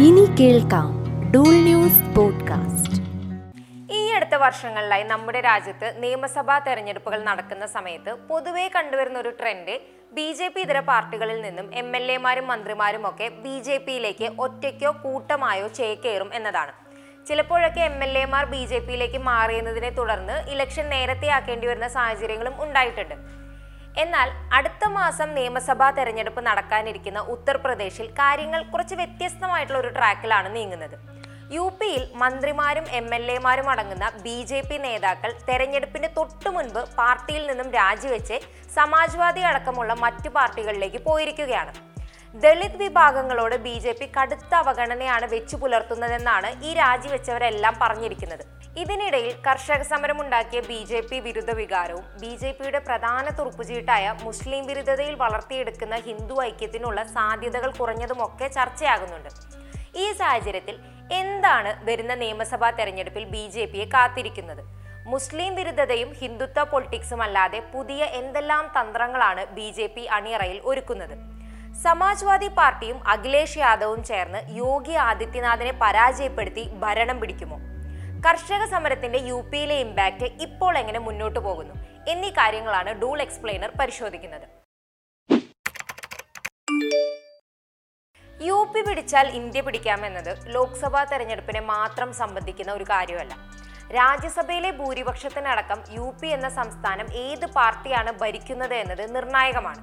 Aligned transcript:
ഇനി 0.00 0.36
കേൾക്കാം 0.40 1.04
Dool 1.34 1.54
news 1.54 2.16
podcast. 2.16 3.02
ഈ 3.94 4.08
അടുത്ത 4.08 4.34
വർഷങ്ങളിലായി 4.34 5.02
നമ്മുടെ 5.02 5.40
രാജ്യത്ത് 5.40 6.02
നിയമസഭാ 6.02 6.58
തെരഞ്ഞെടുപ്പുകൾ 6.58 7.24
നടക്കുന്ന 7.24 7.66
സമയത്ത് 7.66 8.14
പൊതുവേ 8.14 8.68
കണ്ടുവരുന്ന 8.68 9.18
ഒരു 9.18 9.32
ട്രെൻഡ് 9.40 9.80
ബി 10.12 10.32
ജെ 10.32 10.48
പി 10.48 10.60
ഇതര 10.60 10.80
പാർട്ടികളിൽ 10.80 11.42
നിന്നും 11.42 11.74
എം 11.74 11.96
എൽ 11.96 12.12
എമാരും 12.12 12.46
മന്ത്രിമാരും 12.46 13.08
ഒക്കെ 13.08 13.28
ബി 13.28 13.60
ജെ 13.60 13.78
പിയിലേക്ക് 13.78 14.32
ഒറ്റയ്ക്കോ 14.38 14.90
കൂട്ടമായോ 14.90 15.68
ചേക്കേറും 15.68 16.30
എന്നതാണ്. 16.34 16.72
ചിലപ്പോഴൊക്കെ 17.28 17.80
എം 17.80 18.04
എൽ 18.04 18.18
എമാർ 18.18 18.44
ബി 18.44 18.66
ജെ 18.66 18.78
പിയിലേക്ക് 18.78 19.18
മാറിയതിനെ 19.18 19.90
തുടർന്ന് 19.90 20.50
ഇലക്ഷൻ 20.50 20.88
നേരത്തെ 20.88 21.28
ആക്കേണ്ടി 21.28 21.66
വരുന്ന 21.66 21.88
സാഹചര്യങ്ങളും 21.88 22.62
ഉണ്ടായിട്ടുണ്ട്. 22.62 23.41
എന്നാൽ 23.96 24.28
അടുത്ത 24.52 24.84
മാസം 24.98 25.34
നിയമസഭാ 25.34 25.90
തെരഞ്ഞെടുപ്പ് 25.90 26.46
നടക്കാനിരിക്കുന്ന 26.46 27.20
ഉത്തർപ്രദേശിൽ 27.34 28.06
കാര്യങ്ങൾ 28.20 28.62
കുറച്ച് 28.62 28.94
വ്യത്യസ്തമായിട്ടുള്ള 28.94 29.80
ഒരു 29.80 29.88
ട്രാക്കിലാണ് 29.88 30.56
നീങ്ങുന്നത്. 30.56 30.96
യു 31.56 31.72
പിയിൽ 31.80 32.02
മന്ത്രിമാരും 32.14 32.86
എം 32.98 33.14
എൽ 33.14 33.24
എമാരും 33.30 33.70
അടങ്ങുന്ന 33.70 34.10
ബി 34.24 34.42
ജെ 34.50 34.60
പി 34.68 34.76
നേതാക്കൾ 34.76 35.32
തെരഞ്ഞെടുപ്പിന് 35.48 36.08
തൊട്ടു 36.18 36.48
മുൻപ് 36.48 36.82
പാർട്ടിയിൽ 36.98 37.46
നിന്നും 37.46 37.70
രാജിവെച്ച് 37.70 38.40
സമാജ്വാദി 38.74 39.40
അടക്കമുള്ള 39.40 39.94
മറ്റു 39.94 40.28
പാർട്ടികളിലേക്ക് 40.28 41.02
പോയിരിക്കുകയാണ്. 41.08 41.91
ദളിത് 42.40 42.76
വിഭാഗങ്ങളോട് 42.82 43.54
ബി 43.64 43.72
ജെ 43.84 43.92
പി 43.98 44.06
കടുത്ത 44.12 44.52
അവഗണനയാണ് 44.60 45.26
വെച്ചു 45.32 45.56
പുലർത്തുന്നതെന്നാണ് 45.62 46.48
ഈ 46.66 46.70
രാജിവെച്ചവരെല്ലാം 46.78 47.74
പറഞ്ഞിരിക്കുന്നത്. 47.82 48.44
ഇതിനിടയിൽ 48.82 49.32
കർഷക 49.46 49.82
സമരം 49.90 50.18
ഉണ്ടാക്കിയ 50.22 50.60
ബി 50.68 50.78
ജെ 50.90 51.00
പി 51.08 51.18
വിരുദ്ധ 51.26 51.52
വികാരവും 51.58 52.04
ബി 52.20 52.32
ജെ 52.42 52.50
പിയുടെ 52.58 52.80
പ്രധാന 52.86 53.24
തുറുപ്പുചീട്ടായ 53.38 54.14
മുസ്ലിം 54.22 54.62
വിരുദ്ധതയിൽ 54.70 55.14
വളർത്തിയെടുക്കുന്ന 55.24 55.96
ഹിന്ദു 56.06 56.36
ഐക്യത്തിനുള്ള 56.44 57.02
സാധ്യതകൾ 57.16 57.72
കുറഞ്ഞതുമൊക്കെ 57.80 58.48
ചർച്ചയാകുന്നുണ്ട്. 58.58 59.30
ഈ 60.04 60.06
സാഹചര്യത്തിൽ 60.20 60.78
എന്താണ് 61.20 61.72
വരുന്ന 61.88 62.14
നിയമസഭാ 62.22 62.70
തെരഞ്ഞെടുപ്പിൽ 62.78 63.26
ബി 63.34 63.44
ജെ 63.56 63.66
പിയെ 63.72 63.86
കാത്തിരിക്കുന്നത്? 63.96 64.62
മുസ്ലിം 65.12 65.52
വിരുദ്ധതയും 65.58 66.10
ഹിന്ദുത്വ 66.22 66.64
പൊളിറ്റിക്സും 66.72 67.22
അല്ലാതെ 67.26 67.60
പുതിയ 67.74 68.02
എന്തെല്ലാം 68.22 68.64
തന്ത്രങ്ങളാണ് 68.78 69.44
ബി 69.58 69.68
ജെ 69.78 69.86
പി 69.94 70.04
അണിയറയിൽ 70.16 70.60
ഒരുക്കുന്നത്? 70.72 71.14
സമാജ്വാദി 71.84 72.48
പാർട്ടിയും 72.56 72.98
അഖിലേഷ് 73.12 73.60
യാദവും 73.62 74.00
ചേർന്ന് 74.08 74.40
യോഗി 74.62 74.94
ആദിത്യനാഥിനെ 75.08 75.72
പരാജയപ്പെടുത്തി 75.82 76.64
ഭരണം 76.82 77.20
പിടിക്കുമോ? 77.20 77.58
കർഷക 78.26 78.62
സമരത്തിന്റെ 78.72 79.18
യു 79.30 79.38
പിയിലെ 79.52 79.76
ഇമ്പാക്റ്റ് 79.84 80.26
ഇപ്പോൾ 80.46 80.74
എങ്ങനെ 80.78 81.00
മുന്നോട്ട് 81.06 81.40
പോകുന്നു? 81.46 81.74
എന്നീ 82.12 82.30
കാര്യങ്ങളാണ് 82.30 82.90
ഡൂൾ 83.00 83.18
എക്സ്പ്ലെയിനർ 83.24 83.70
പരിശോധിക്കുന്നത്. 83.80 84.46
യു 88.48 88.58
പി 88.74 88.80
പിടിച്ചാൽ 88.86 89.26
ഇന്ത്യ 89.38 89.60
പിടിക്കാമെന്നത് 89.66 90.30
ലോക്സഭാ 90.54 91.02
തെരഞ്ഞെടുപ്പിനെ 91.10 91.60
മാത്രം 91.74 92.12
സംബന്ധിക്കുന്ന 92.20 92.72
ഒരു 92.78 92.86
കാര്യമല്ല. 92.92 93.34
രാജ്യസഭയിലെ 93.98 94.70
ഭൂരിപക്ഷത്തിനടക്കം 94.70 95.80
യു 95.96 96.06
പി 96.20 96.28
എന്ന 96.36 96.48
സംസ്ഥാനം 96.60 97.08
ഏത് 97.24 97.46
പാർട്ടിയാണ് 97.56 98.12
ഭരിക്കുന്നത് 98.22 98.74
എന്നത് 98.82 99.04
നിർണായകമാണ്. 99.16 99.82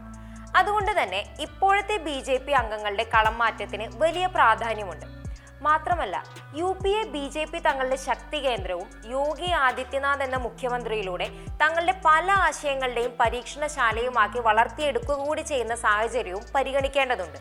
അതുകൊണ്ട് 0.59 0.91
തന്നെ 0.99 1.21
ഇപ്പോഴത്തെ 1.45 1.95
ബി 2.07 2.17
ജെ 2.27 2.35
പി 2.45 2.53
അംഗങ്ങളുടെ 2.61 3.05
കളം 3.13 3.35
മാറ്റത്തിന് 3.41 3.85
വലിയ 4.01 4.25
പ്രാധാന്യമുണ്ട്. 4.35 5.05
മാത്രമല്ല 5.67 6.17
U 6.59 6.67
P 6.81 6.91
A 6.99 7.03
B 7.13 7.23
J 7.35 7.43
P 7.51 7.59
തങ്ങളുടെ 7.65 7.97
ശക്തി 8.07 8.37
കേന്ദ്രവും 8.45 8.87
യോഗി 9.13 9.49
ആദിത്യനാഥ് 9.65 10.23
എന്ന 10.27 10.37
മുഖ്യമന്ത്രിയിലൂടെ 10.45 11.27
തങ്ങളുടെ 11.61 11.95
പല 12.05 12.27
ആശയങ്ങളുടെയും 12.47 13.13
പരീക്ഷണശാലയുമാക്കി 13.21 14.41
വളർത്തിയെടുക്കുക 14.47 15.17
കൂടി 15.25 15.43
ചെയ്യുന്ന 15.51 15.75
സാഹചര്യവും 15.85 16.45
പരിഗണിക്കേണ്ടതുണ്ട്. 16.55 17.39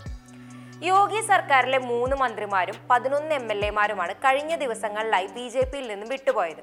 യോഗി 0.90 1.20
സർക്കാരിലെ 1.28 1.78
മൂന്ന് 1.90 2.16
മന്ത്രിമാരും 2.22 2.76
പതിനൊന്ന് 2.90 3.34
എം 3.40 3.46
എൽ 3.54 3.60
എമാരുമാണ് 3.70 4.12
കഴിഞ്ഞ 4.24 4.54
ദിവസങ്ങളിലായി 4.64 5.28
ബി 5.36 5.46
ജെ 5.54 5.64
പിയിൽ 5.70 5.86
നിന്നും 5.92 6.10
വിട്ടുപോയത്. 6.14 6.62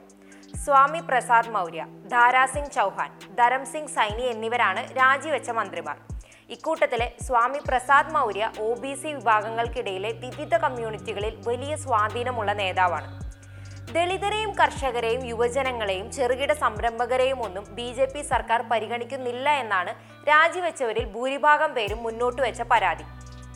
സ്വാമി 0.64 1.02
പ്രസാദ് 1.10 1.54
മൗര്യ 1.56 1.82
ധാരാസിംഗ് 2.14 2.74
ചൗഹാൻ 2.78 3.12
ധരംസിംഗ് 3.40 3.94
സൈനി 3.96 4.26
എന്നിവരാണ് 4.34 4.84
രാജിവെച്ച 5.00 5.50
മന്ത്രിമാർ. 5.62 5.98
ഇക്കൂട്ടത്തിലെ 6.54 7.06
Swami 7.26 7.60
Prasad 7.68 8.12
Maurya 8.16 8.46
O 8.66 8.68
B 8.82 8.92
C 9.02 9.10
വിഭാഗങ്ങൾക്കിടയിലെ 9.18 10.12
വിവിധ 10.24 10.54
കമ്മ്യൂണിറ്റികളിൽ 10.64 11.34
വലിയ 11.48 11.74
സ്വാധീനമുള്ള 11.84 12.52
നേതാവാണ്. 12.60 13.08
ദളിതരെയും 13.96 14.52
കർഷകരെയും 14.60 15.22
യുവജനങ്ങളെയും 15.32 16.08
ചെറുകിട 16.18 16.52
സംരംഭകരെയും 16.64 17.40
ഒന്നും 17.48 17.66
ബി 17.78 17.88
ജെ 17.98 18.06
പി 18.14 18.22
സർക്കാർ 18.32 18.62
പരിഗണിക്കുന്നില്ല 18.72 19.50
എന്നാണ് 19.64 19.92
രാജിവെച്ചവരിൽ 20.30 21.06
ഭൂരിഭാഗം 21.16 21.72
പേരും 21.78 22.00
മുന്നോട്ട് 22.08 22.42
വെച്ച 22.48 22.62
പരാതി. 22.74 23.06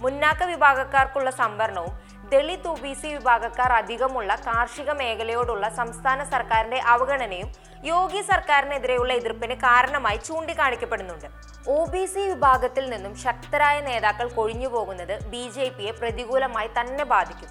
മുന്നാക്ക 0.04 0.44
വിഭാഗക്കാർക്കുള്ള 0.54 1.30
സംവരണവും 1.44 1.94
ദളിത് 2.32 2.68
ഒ 2.72 2.74
ബി 2.82 2.92
സി 3.02 3.10
വിഭാഗക്കാർ 3.14 3.72
അധികമുള്ള 3.82 4.32
കാർഷിക 4.48 4.90
മേഖലയോടുള്ള 5.00 5.66
സംസ്ഥാന 5.78 6.20
സർക്കാരിന്റെ 6.34 6.80
അവഗണനയും 6.94 7.50
യോഗി 7.92 8.22
സർക്കാരിനെതിരെയുള്ള 8.32 9.12
എതിർപ്പിന് 9.20 9.56
കാരണമായി 9.64 10.20
ചൂണ്ടിക്കാണിക്കപ്പെടുന്നുണ്ട്. 10.28 11.28
ഒ 11.76 11.78
ബി 11.94 12.04
സി 12.12 12.22
വിഭാഗത്തിൽ 12.32 12.86
നിന്നും 12.94 13.14
ശക്തരായ 13.24 13.78
നേതാക്കൾ 13.88 14.28
കൊഴിഞ്ഞു 14.38 14.70
പോകുന്നത് 14.76 15.16
ബി 15.32 15.44
ജെ 15.56 15.68
പിയെ 15.78 15.94
പ്രതികൂലമായി 16.02 16.70
തന്നെ 16.78 17.06
ബാധിക്കും. 17.14 17.50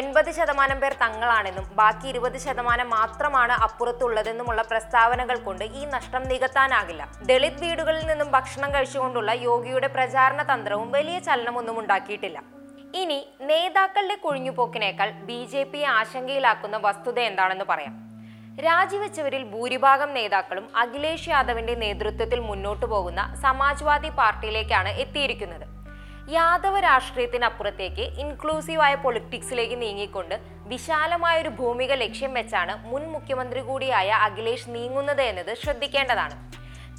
എൺപത് 0.00 0.30
ശതമാനം 0.38 0.78
പേർ 0.82 0.92
തങ്ങളാണെന്നും 1.02 1.66
ബാക്കി 1.80 2.06
ഇരുപത് 2.12 2.38
ശതമാനം 2.46 2.88
മാത്രമാണ് 2.96 3.54
അപ്പുറത്തുള്ളതെന്നുമുള്ള 3.66 4.62
പ്രസ്താവനകൾ 4.70 5.36
കൊണ്ട് 5.46 5.64
ഈ 5.80 5.84
നഷ്ടം 5.94 6.22
നികത്താനാകില്ല. 6.30 7.02
ദളിത് 7.30 7.62
വീടുകളിൽ 7.64 8.04
നിന്നും 8.12 8.30
ഭക്ഷണം 8.38 8.70
കഴിച്ചുകൊണ്ടുള്ള 8.74 9.32
യോഗിയുടെ 9.48 9.90
പ്രചാരണ 9.98 10.42
തന്ത്രവും 10.54 10.90
വലിയ 10.98 11.18
ചലനമൊന്നും 11.28 11.78
ഉണ്ടാക്കിയിട്ടില്ല. 11.82 12.40
ഇനി 13.00 13.18
നേതാക്കളുടെ 13.48 14.16
കൊഴിഞ്ഞുപോക്കിനേക്കാൾ 14.22 15.10
ബി 15.28 15.38
ജെ 15.52 15.62
പിയെ 15.72 15.86
ആശങ്കയിലാക്കുന്ന 15.98 16.76
വസ്തുത 16.86 17.18
എന്താണെന്ന് 17.28 17.66
പറയാം. 17.70 17.94
രാജിവെച്ചവരിൽ 18.64 19.42
ഭൂരിഭാഗം 19.52 20.10
നേതാക്കളും 20.18 20.66
അഖിലേഷ് 20.82 21.30
യാദവിന്റെ 21.34 21.74
നേതൃത്വത്തിൽ 21.84 22.40
മുന്നോട്ടു 22.48 22.86
പോകുന്ന 22.92 23.20
സമാജ്വാദി 23.44 24.10
പാർട്ടിയിലേക്കാണ് 24.20 24.90
എത്തിയിരിക്കുന്നത്. 25.04 25.66
യാദവ 26.36 26.74
രാഷ്ട്രീയത്തിനപ്പുറത്തേക്ക് 26.88 28.04
ഇൻക്ലൂസീവായ 28.24 28.94
പൊളിറ്റിക്സിലേക്ക് 29.04 29.76
നീങ്ങിക്കൊണ്ട് 29.84 30.36
വിശാലമായ 30.72 31.36
ഒരു 31.42 31.50
ഭൂമിക 31.60 31.92
ലക്ഷ്യം 32.04 32.34
വെച്ചാണ് 32.38 32.74
മുൻ 32.90 33.04
മുഖ്യമന്ത്രി 33.14 33.62
കൂടിയായ 33.70 34.10
അഖിലേഷ് 34.26 34.70
നീങ്ങുന്നത് 34.76 35.22
എന്നത് 35.30 35.52
ശ്രദ്ധിക്കേണ്ടതാണ്. 35.62 36.36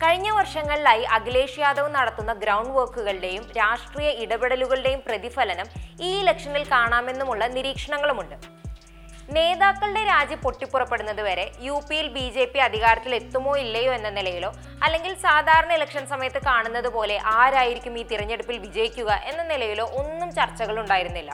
കഴിഞ്ഞ 0.02 0.30
വർഷങ്ങളിലായി 0.32 1.04
അഖിലേഷ് 1.16 1.60
യാദവ് 1.60 1.96
നടത്തുന്ന 1.96 2.34
ഗ്രൗണ്ട് 2.34 2.74
വർക്കുകളുടെയും 2.78 3.44
രാഷ്ട്രീയ 3.58 4.10
ഇടപെടലുകളുടെയും 4.24 5.02
പ്രതിഫലനം 5.08 5.68
ഈ 6.02 6.20
ഇലക്ഷനിൽ 6.20 6.64
കാണാമെന്നുമുള്ള 6.72 7.48
നിരീക്ഷണങ്ങളുമുണ്ട്. 7.48 8.36
നേതാക്കളുടെ 9.36 10.04
രാജി 10.04 10.36
പൊട്ടിപ്പുറപ്പെടുന്നത് 10.36 11.22
വരെ 11.22 11.46
യു 11.62 11.76
പിയിൽ 11.90 12.08
ബി 12.08 12.26
ജെ 12.30 12.46
പി 12.46 12.60
അധികാരത്തിൽ 12.60 13.16
എത്തുമോ 13.16 13.58
ഇല്ലയോ 13.58 13.92
എന്ന 13.94 14.10
നിലയിലോ 14.10 14.50
അല്ലെങ്കിൽ 14.84 15.14
സാധാരണ 15.18 15.72
ഇലക്ഷൻ 15.74 16.06
സമയത്ത് 16.06 16.40
കാണുന്നത് 16.46 16.88
പോലെ 16.88 17.20
ആരായിരിക്കും 17.38 18.00
ഈ 18.00 18.04
തിരഞ്ഞെടുപ്പിൽ 18.04 18.58
വിജയിക്കുക 18.58 19.12
എന്ന 19.32 19.44
നിലയിലോ 19.44 19.86
ഒന്നും 20.02 20.32
ചർച്ചകൾ 20.36 20.80
ഉണ്ടായിരുന്നില്ല 20.80 21.32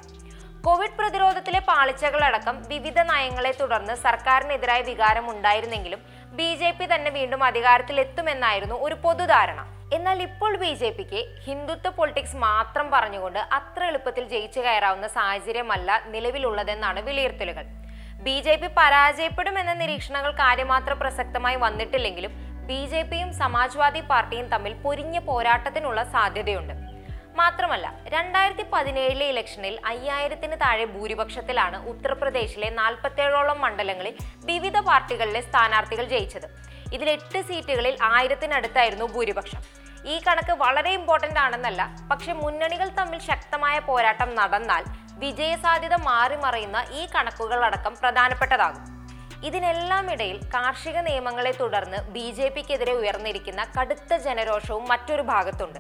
കോവിഡ് 0.65 0.97
പ്രതിരോധത്തിലെ 0.99 1.59
പാളിച്ചകളടക്കം 1.67 2.55
വിവിധ 2.71 2.99
നയങ്ങളെ 3.09 3.51
തുടർന്ന് 3.59 3.93
സർക്കാരിനെതിരായ 4.05 4.81
വികാരം 4.89 5.25
ഉണ്ടായിരുന്നെങ്കിലും 5.33 6.01
ബി 6.39 6.49
ജെ 6.61 6.69
പി 6.77 6.85
തന്നെ 6.93 7.11
വീണ്ടും 7.17 7.41
അധികാരത്തിലെത്തുമെന്നായിരുന്നു 7.49 8.77
ഒരു 8.85 8.95
പൊതുധാരണ. 9.05 9.59
എന്നാൽ 9.97 10.17
ഇപ്പോൾ 10.25 10.51
ബി 10.63 10.71
ജെ 10.81 10.89
പിക്ക് 10.97 11.21
ഹിന്ദുത്വ 11.45 11.91
പൊളിറ്റിക്സ് 11.99 12.41
മാത്രം 12.47 12.87
പറഞ്ഞുകൊണ്ട് 12.95 13.39
അത്ര 13.57 13.83
എളുപ്പത്തിൽ 13.91 14.25
ജയിച്ചു 14.33 14.59
കയറാവുന്ന 14.65 15.07
സാഹചര്യമല്ല 15.17 16.01
നിലവിലുള്ളതെന്നാണ് 16.15 17.01
വിലയിരുത്തലുകൾ. 17.07 17.65
ബി 18.27 18.37
ജെ 18.47 18.55
പി 18.61 18.69
പരാജയപ്പെടുമെന്ന 18.79 19.73
നിരീക്ഷണങ്ങൾ 19.81 20.31
കാര്യമാത്ര 20.43 20.93
പ്രസക്തമായി 21.01 21.59
വന്നിട്ടില്ലെങ്കിലും 21.65 22.33
ബി 22.69 22.81
ജെ 22.91 23.01
പിയും 23.11 23.29
സമാജ്വാദി 23.41 24.01
പാർട്ടിയും 24.11 24.47
തമ്മിൽ 24.53 24.73
പൊരിഞ്ഞ 24.85 25.17
പോരാട്ടത്തിനുള്ള 25.29 25.99
സാധ്യതയുണ്ട്. 26.15 26.73
മാത്രമല്ല 27.35 27.87
രണ്ടായിരത്തി 28.13 28.65
പതിനേഴിലെ 28.73 29.25
ഇലക്ഷനിൽ 29.33 29.75
അയ്യായിരത്തിന് 29.91 30.55
താഴെ 30.63 30.85
ഭൂരിപക്ഷത്തിലാണ് 30.85 31.77
ഉത്തർപ്രദേശിലെ 31.91 32.69
നാൽപ്പത്തേഴോളം 32.69 33.61
മണ്ഡലങ്ങളിൽ 33.61 34.15
വിവിധ 34.49 34.77
പാർട്ടികളിലെ 34.87 35.41
സ്ഥാനാർത്ഥികൾ 35.41 36.05
ജയിച്ചത്. 36.13 36.47
ഇതിൽ 36.95 37.09
എട്ട് 37.09 37.41
സീറ്റുകളിൽ 37.49 37.97
ആയിരത്തിനടുത്തായിരുന്നു 38.11 39.05
ഭൂരിപക്ഷം. 39.15 39.61
ഈ 40.05 40.19
കണക്ക് 40.27 40.51
വളരെ 40.63 40.91
ഇമ്പോർട്ടന്റ് 40.99 41.39
ആണെന്നല്ല 41.39 41.81
പക്ഷെ 42.11 42.33
മുന്നണികൾ 42.33 42.89
തമ്മിൽ 42.99 43.19
ശക്തമായ 43.29 43.79
പോരാട്ടം 43.87 44.35
നടന്നാൽ 44.35 44.83
വിജയസാധ്യത 45.23 45.95
മാറി 46.09 46.35
മറയുന്ന 46.43 46.85
ഈ 46.99 47.07
കണക്കുകൾ 47.15 47.59
അടക്കം 47.67 47.95
പ്രധാനപ്പെട്ടതാകും. 48.01 48.83
ഇതിനെല്ലാം 49.47 50.11
ഇടയിൽ 50.13 50.37
കാർഷിക 50.53 50.97
നിയമങ്ങളെ 50.97 51.51
തുടർന്ന് 51.59 51.97
ബി 52.15 52.27
ജെ 52.37 52.47
പിക്കെതിരെ 52.55 52.93
ഉയർന്നിരിക്കുന്ന 53.01 53.61
കടുത്ത 53.77 54.13
ജനരോഷവും 54.25 54.85
മറ്റൊരു 54.87 55.21
ഭാഗത്തുണ്ട്. 55.21 55.79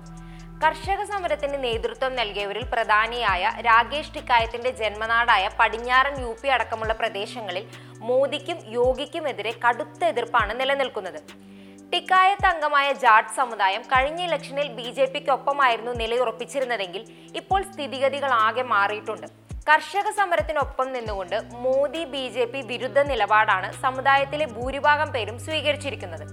കർഷക 0.63 1.01
സമരത്തിന് 1.09 1.57
നേതൃത്വം 1.65 2.13
നൽകിയവരിൽ 2.19 2.63
പ്രധാനിയായ 2.71 3.51
രാകേഷ് 3.67 4.13
ടിക്കായത്തിന്റെ 4.15 4.71
ജന്മനാടായ 4.79 5.43
പടിഞ്ഞാറൻ 5.59 6.15
യു 6.23 6.31
പി 6.41 6.47
അടക്കമുള്ള 6.55 6.93
പ്രദേശങ്ങളിൽ 7.01 7.65
മോദിക്കും 8.09 8.57
യോഗിക്കുമെതിരെ 8.77 9.53
കടുത്ത 9.63 10.01
എതിർപ്പാണ് 10.11 10.53
നിലനിൽക്കുന്നത്. 10.59 11.19
ടിക്കായത്ത് 11.93 12.47
അംഗമായ 12.51 12.87
ജാട്ട് 13.03 13.33
സമുദായം 13.39 13.83
കഴിഞ്ഞ 13.93 14.21
ഇലക്ഷനിൽ 14.27 14.67
ബി 14.79 14.89
ജെ 14.97 15.05
പിക്കൊപ്പമായിരുന്നു 15.13 15.93
നിലയുറപ്പിച്ചിരുന്നതെങ്കിൽ 16.01 17.03
ഇപ്പോൾ 17.41 17.61
സ്ഥിതിഗതികൾ 17.71 18.31
ആകെ 18.47 18.65
മാറിയിട്ടുണ്ട്. 18.75 19.27
കർഷക 19.71 20.07
സമരത്തിനൊപ്പം 20.19 20.87
നിന്നുകൊണ്ട് 20.93 21.37
മോദി 21.65 22.03
ബി 22.13 22.25
ജെ 22.35 22.45
പി 22.53 22.61
വിരുദ്ധ 22.69 22.99
നിലപാടാണ് 23.11 23.69
സമുദായത്തിലെ 23.83 24.47
ഭൂരിഭാഗം 24.57 25.11
പേരും 25.17 25.39
സ്വീകരിച്ചിരിക്കുന്നത്. 25.47 26.25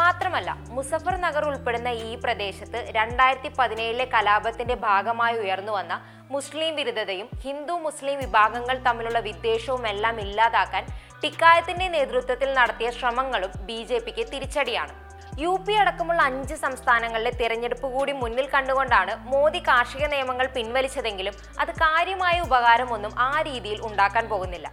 മാത്രമല്ല 0.00 0.50
മുസഫർ 0.76 1.14
നഗർ 1.24 1.44
ഉൾപ്പെടുന്ന 1.48 1.90
ഈ 2.06 2.10
പ്രദേശത്ത് 2.24 2.78
രണ്ടായിരത്തി 2.96 3.50
പതിനേഴിലെ 3.58 4.06
കലാപത്തിന്റെ 4.14 4.76
ഭാഗമായി 4.86 5.36
ഉയർന്നു 5.44 5.72
വന്ന 5.78 5.94
മുസ്ലിം 6.34 6.74
വിരുദ്ധതയും 6.78 7.28
ഹിന്ദു 7.44 7.74
മുസ്ലിം 7.86 8.16
വിഭാഗങ്ങൾ 8.24 8.76
തമ്മിലുള്ള 8.86 9.20
വിദ്വേഷവും 9.28 9.84
എല്ലാം 9.92 10.16
ഇല്ലാതാക്കാൻ 10.20 10.84
ടിക്കായത്തിന്റെ 11.22 11.86
നേതൃത്വത്തിൽ 11.96 12.50
നടത്തിയ 12.58 12.90
ശ്രമങ്ങളും 12.98 13.52
ബി 13.68 13.80
ജെ 13.90 13.98
പിക്ക് 14.04 14.24
തിരിച്ചടിയാണ്. 14.32 14.94
യു 15.42 15.52
പി 15.66 15.74
അടക്കമുള്ള 15.82 16.22
അഞ്ച് 16.30 16.56
സംസ്ഥാനങ്ങളിലെ 16.62 17.32
തിരഞ്ഞെടുപ്പ് 17.40 17.88
കൂടി 17.92 18.12
മുന്നിൽ 18.22 18.46
കണ്ടുകൊണ്ടാണ് 18.54 19.12
മോദി 19.32 19.60
കാർഷിക 19.68 20.06
നിയമങ്ങൾ 20.14 20.46
പിൻവലിച്ചതെങ്കിലും 20.56 21.36
അത് 21.64 21.72
കാര്യമായ 21.84 22.38
ഉപകാരമൊന്നും 22.46 23.12
ആ 23.28 23.32
രീതിയിൽ 23.48 23.78
ഉണ്ടാക്കാൻ 23.88 24.24
പോകുന്നില്ല. 24.32 24.68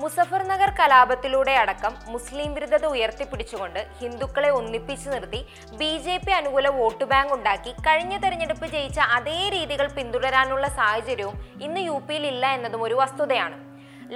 മുസഫർ 0.00 0.42
നഗർ 0.50 0.70
കലാപത്തിലൂടെ 0.78 1.54
അടക്കം 1.62 1.94
മുസ്ലിം 2.12 2.50
വിരുദ്ധത 2.56 2.84
ഉയർത്തിപ്പിടിച്ചുകൊണ്ട് 2.94 3.80
ഹിന്ദുക്കളെ 4.00 4.50
ഒന്നിപ്പിച്ചു 4.58 5.08
നിർത്തി 5.14 5.40
ബി 5.80 5.90
ജെ 6.04 6.14
പി 6.24 6.32
അനുകൂല 6.38 6.68
വോട്ട് 6.76 7.06
ബാങ്ക് 7.12 7.32
ഉണ്ടാക്കി 7.36 7.72
കഴിഞ്ഞ 7.86 8.14
തെരഞ്ഞെടുപ്പ് 8.22 8.66
ജയിച്ച 8.74 8.98
അതേ 9.16 9.38
രീതികൾ 9.56 9.88
പിന്തുടരാനുള്ള 9.96 10.68
സാഹചര്യവും 10.80 11.36
ഇന്ന് 11.66 11.82
യു 11.88 11.96
പിയിൽ 12.08 12.26
ഇല്ല 12.32 12.46
എന്നതും 12.58 12.84
ഒരു 12.88 12.98
വസ്തുതയാണ്. 13.02 13.58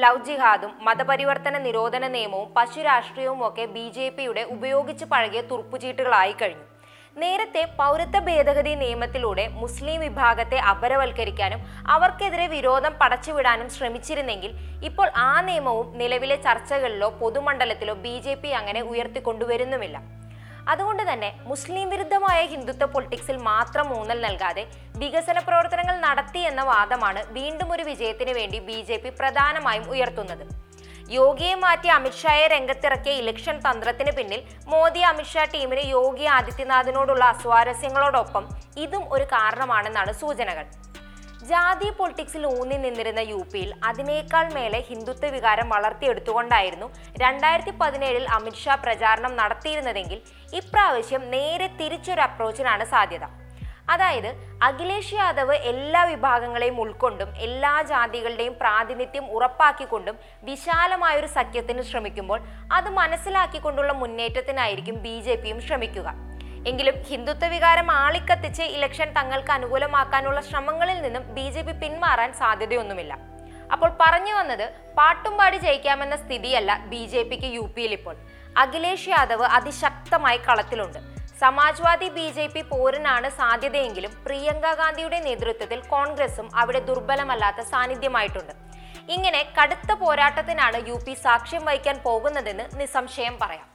ലവ് 0.02 0.24
ജിഹാദും 0.28 0.72
മതപരിവർത്തന 0.86 1.58
നിരോധന 1.66 2.04
നിയമവും 2.14 2.48
പശു 2.56 2.80
രാഷ്ട്രീയവും 2.90 3.42
ഒക്കെ 3.48 3.66
ബി 3.74 3.86
ജെ 3.96 4.06
പിയുടെ 4.16 4.44
ഉപയോഗിച്ച് 4.54 5.04
പഴകിയ 5.12 5.42
തുറുപ്പുചീട്ടുകളായി 5.50 6.34
കഴിഞ്ഞു. 6.40 6.64
നേരത്തെ 7.22 7.60
പൗരത്വ 7.78 8.20
ഭേദഗതി 8.26 8.70
നിയമത്തിലൂടെ 8.80 9.42
മുസ്ലിം 9.60 9.98
വിഭാഗത്തെ 10.04 10.58
അപരവൽക്കരിക്കാനും 10.70 11.60
അവർക്കെതിരെ 11.94 12.46
വിരോധം 12.54 12.92
പടച്ചുവിടാനും 13.00 13.68
ശ്രമിച്ചിരുന്നെങ്കിൽ 13.74 14.50
ഇപ്പോൾ 14.88 15.08
ആ 15.26 15.30
നിയമവും 15.48 15.86
നിലവിലെ 16.00 16.36
ചർച്ചകളിലോ 16.46 17.10
പൊതുമണ്ഡലത്തിലോ 17.20 17.94
ബി 18.04 18.14
അങ്ങനെ 18.60 18.82
ഉയർത്തിക്കൊണ്ടുവരുന്നുമില്ല. 18.92 19.96
അതുകൊണ്ട് 20.72 21.02
തന്നെ 21.08 21.30
മുസ്ലിം 21.50 21.88
വിരുദ്ധമായ 21.92 22.40
ഹിന്ദുത്വ 22.52 22.86
പൊളിറ്റിക്സിൽ 22.92 23.36
മാത്രം 23.50 23.88
ഊന്നൽ 23.98 24.20
നൽകാതെ 24.26 24.62
വികസന 25.00 25.38
പ്രവർത്തനങ്ങൾ 25.48 25.96
നടത്തി 26.06 26.42
എന്ന 26.50 26.62
വാദമാണ് 26.72 27.22
വീണ്ടും 27.38 27.68
ഒരു 27.74 27.82
വിജയത്തിന് 27.90 28.32
വേണ്ടി 28.38 28.58
ബി 28.68 28.78
ജെ 28.88 28.96
പി 29.02 29.10
പ്രധാനമായും 29.20 29.84
ഉയർത്തുന്നത്. 29.94 30.44
യോഗിയെ 31.08 31.54
മാറ്റി 31.54 31.88
അമിത്ഷായെ 31.88 32.46
രംഗത്തിറക്കിയ 32.54 33.14
ഇലക്ഷൻ 33.22 33.56
തന്ത്രത്തിന് 33.66 34.12
പിന്നിൽ 34.18 34.40
മോദി 34.72 35.02
അമിത്ഷാ 35.10 35.44
ടീമിന് 35.54 35.84
യോഗി 35.96 36.24
ആദിത്യനാഥിനോടുള്ള 36.36 37.24
അസ്വാരസ്യങ്ങളോടൊപ്പം 37.24 38.46
ഇതും 38.84 39.04
ഒരു 39.12 39.26
കാരണമാണെന്നാണ് 39.34 40.12
സൂചനകൾ. 40.22 40.66
ജാതി 41.50 41.88
പൊളിറ്റിക്സിൽ 41.96 42.44
ഊന്നി 42.46 42.76
നിന്നിരുന്ന 42.84 43.22
യു 43.30 43.40
പിയിൽ 43.52 43.70
അതിനേക്കാൾ 43.88 44.44
മേലെ 44.56 44.80
ഹിന്ദുത്വ 44.88 45.28
വികാരം 45.34 45.68
വളർത്തിയെടുത്തുകൊണ്ടായിരുന്നു 45.74 46.88
രണ്ടായിരത്തി 47.24 47.74
പതിനേഴിൽ 47.80 48.24
അമിത്ഷാ 48.36 48.74
പ്രചാരണം 48.74 49.32
നടത്തിയിരുന്നതെങ്കിൽ 49.40 50.20
ഇപ്രാവശ്യം 50.60 51.30
നേരെ 51.30 51.68
തിരിച്ചൊരു 51.80 52.20
അപ്രോച്ചിനാണ് 52.20 52.86
സാധ്യത. 52.92 53.26
അതായത് 53.88 54.28
അഖിലേഷ് 54.62 55.14
യാദവ് 55.14 55.54
എല്ലാ 55.54 56.04
വിഭാഗങ്ങളെയും 56.04 56.80
ഉൾക്കൊണ്ടും 56.80 57.36
എല്ലാ 57.36 57.82
ജാതികളുടെയും 57.82 58.54
പ്രാതിനിധ്യം 58.60 59.26
ഉറപ്പാക്കിക്കൊണ്ടും 59.26 60.18
വിശാലമായൊരു 60.42 61.26
സഖ്യത്തിന് 61.26 61.82
ശ്രമിക്കുമ്പോൾ 61.82 62.40
അത് 62.72 62.88
മനസ്സിലാക്കിക്കൊണ്ടുള്ള 62.90 63.92
മുന്നേറ്റത്തിനായിരിക്കും 63.92 65.02
ബി 65.02 65.20
ജെ 65.20 65.34
പിയും 65.34 65.60
ശ്രമിക്കുക. 65.60 66.14
എങ്കിലും 66.66 66.94
ഹിന്ദുത്വ 67.02 67.46
വികാരം 67.46 67.90
ആളിക്കത്തിച്ച് 67.90 68.62
ഇലക്ഷൻ 68.62 69.12
തങ്ങൾക്ക് 69.12 69.50
അനുകൂലമാക്കാനുള്ള 69.50 70.40
ശ്രമങ്ങളിൽ 70.40 71.02
നിന്നും 71.02 71.34
ബി 71.34 71.50
ജെ 71.50 71.62
പി 71.62 71.72
പിന്മാറാൻ 71.72 72.32
സാധ്യതയൊന്നുമില്ല. 72.32 73.18
അപ്പോൾ 73.72 73.96
പറഞ്ഞു 74.00 74.34
വന്നത് 74.34 74.72
പാട്ടും 74.98 75.36
പാടി 75.36 75.56
ജയിക്കാമെന്ന 75.56 76.16
സ്ഥിതിയല്ല 76.16 76.78
ബി 76.86 77.06
ജെ 77.06 77.22
പിക്ക് 77.22 77.44
യു 77.44 77.72
പിയിൽ 77.76 77.92
ഇപ്പോൾ. 77.92 78.16
അഖിലേഷ് 78.56 79.08
യാദവ് 79.08 79.42
അതിശക്തമായി 79.42 80.40
കളത്തിലുണ്ട്. 80.48 81.13
സമാജ്വാദി 81.40 82.08
ബി 82.16 82.26
ജെ 82.36 82.44
പി 82.54 82.62
പോരനാണ് 82.72 83.28
സാധ്യതയെങ്കിലും 83.38 84.12
പ്രിയങ്ക 84.26 84.66
ഗാന്ധിയുടെ 84.80 85.18
നേതൃത്വത്തിൽ 85.26 85.80
കോൺഗ്രസും 85.94 86.48
അവിടെ 86.60 86.80
ദുർബലമല്ലാത്ത 86.88 87.60
സാന്നിധ്യമായിട്ടുണ്ട്. 87.72 88.54
ഇങ്ങനെ 89.14 89.40
കടുത്ത 89.58 89.92
പോരാട്ടത്തിനാണ് 90.02 90.78
യു 90.90 90.98
പി 91.06 91.14
സാക്ഷ്യം 91.24 91.64
വഹിക്കാൻ 91.68 91.96
പോകുന്നതെന്ന് 92.06 92.66
നിസ്സംശയം 92.80 93.36
പറയാം. 93.42 93.68